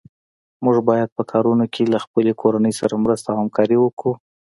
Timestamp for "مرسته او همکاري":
3.03-3.77